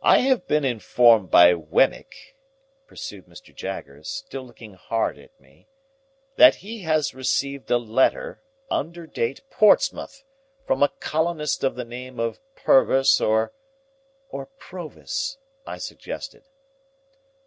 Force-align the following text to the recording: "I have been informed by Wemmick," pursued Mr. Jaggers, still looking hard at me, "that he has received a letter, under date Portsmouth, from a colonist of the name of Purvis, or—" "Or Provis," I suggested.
"I 0.00 0.20
have 0.20 0.46
been 0.46 0.64
informed 0.64 1.30
by 1.30 1.52
Wemmick," 1.52 2.34
pursued 2.86 3.26
Mr. 3.26 3.54
Jaggers, 3.54 4.08
still 4.08 4.42
looking 4.44 4.72
hard 4.72 5.18
at 5.18 5.38
me, 5.38 5.68
"that 6.36 6.54
he 6.56 6.80
has 6.84 7.12
received 7.14 7.70
a 7.70 7.76
letter, 7.76 8.40
under 8.70 9.06
date 9.06 9.42
Portsmouth, 9.50 10.24
from 10.66 10.82
a 10.82 10.88
colonist 11.00 11.62
of 11.62 11.74
the 11.74 11.84
name 11.84 12.18
of 12.18 12.40
Purvis, 12.56 13.20
or—" 13.20 13.52
"Or 14.30 14.46
Provis," 14.58 15.36
I 15.66 15.76
suggested. 15.76 16.44